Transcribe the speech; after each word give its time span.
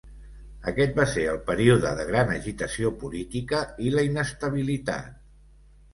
Aquest 0.71 0.95
va 0.99 1.05
ser 1.11 1.25
el 1.33 1.37
període 1.49 1.91
de 2.01 2.07
gran 2.09 2.33
agitació 2.37 2.93
política 3.03 3.63
i 3.89 3.93
la 3.97 4.07
inestabilitat. 4.11 5.13